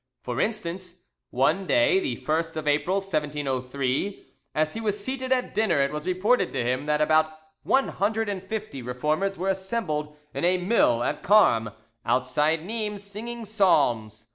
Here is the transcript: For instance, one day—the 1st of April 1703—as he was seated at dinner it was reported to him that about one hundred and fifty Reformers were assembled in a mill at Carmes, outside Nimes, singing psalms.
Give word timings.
For 0.23 0.41
instance, 0.41 1.03
one 1.29 1.67
day—the 1.67 2.23
1st 2.25 2.55
of 2.55 2.67
April 2.67 3.01
1703—as 3.01 4.73
he 4.73 4.81
was 4.81 4.99
seated 5.05 5.31
at 5.31 5.53
dinner 5.53 5.77
it 5.79 5.91
was 5.91 6.07
reported 6.07 6.51
to 6.53 6.63
him 6.63 6.87
that 6.87 7.01
about 7.01 7.27
one 7.61 7.89
hundred 7.89 8.27
and 8.27 8.41
fifty 8.41 8.81
Reformers 8.81 9.37
were 9.37 9.49
assembled 9.49 10.15
in 10.33 10.43
a 10.43 10.57
mill 10.57 11.03
at 11.03 11.21
Carmes, 11.21 11.73
outside 12.03 12.65
Nimes, 12.65 13.03
singing 13.03 13.45
psalms. 13.45 14.25